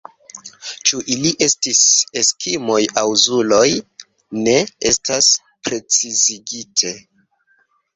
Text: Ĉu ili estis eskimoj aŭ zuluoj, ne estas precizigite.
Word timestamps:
Ĉu 0.91 1.01
ili 1.15 1.33
estis 1.47 1.81
eskimoj 2.23 2.79
aŭ 3.03 3.05
zuluoj, 3.27 3.69
ne 4.43 4.59
estas 4.95 5.33
precizigite. 5.69 7.01